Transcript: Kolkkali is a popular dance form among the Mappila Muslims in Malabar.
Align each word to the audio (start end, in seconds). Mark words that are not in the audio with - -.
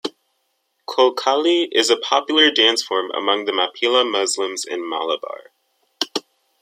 Kolkkali 0.87 1.67
is 1.71 1.91
a 1.91 1.95
popular 1.95 2.49
dance 2.49 2.81
form 2.81 3.11
among 3.11 3.45
the 3.45 3.51
Mappila 3.51 4.03
Muslims 4.03 4.65
in 4.65 4.79
Malabar. 4.89 5.51